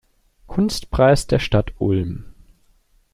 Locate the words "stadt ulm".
1.37-2.25